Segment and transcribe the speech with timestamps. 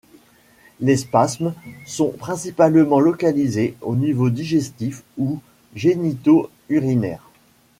[0.79, 1.53] Les spasmes
[1.85, 5.37] sont principalement localisés au niveau digestif ou
[5.75, 7.29] génito urinaire.